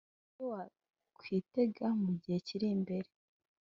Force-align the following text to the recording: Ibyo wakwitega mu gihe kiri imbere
Ibyo 0.27 0.43
wakwitega 0.51 1.85
mu 2.01 2.11
gihe 2.21 2.37
kiri 2.47 2.67
imbere 2.75 3.09